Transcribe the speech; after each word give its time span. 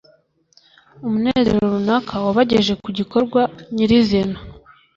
umunezero 1.05 1.59
runaka 1.73 2.13
wabageje 2.25 2.73
ku 2.83 2.89
gikorwa 2.97 3.41
nyirizina 3.75 4.37